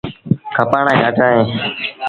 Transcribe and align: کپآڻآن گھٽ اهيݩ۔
کپآڻآن 0.55 0.97
گھٽ 1.03 1.17
اهيݩ۔ 1.25 1.45